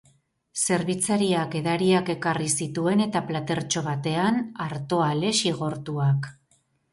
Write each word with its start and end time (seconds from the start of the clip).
Zerbitzariak 0.67 1.57
edariak 1.59 2.09
ekarri 2.13 2.47
zituen 2.65 3.03
eta 3.05 3.21
platertxo 3.27 3.85
batean 3.89 4.41
arto-ale 4.69 5.31
xigortuak. 5.43 6.33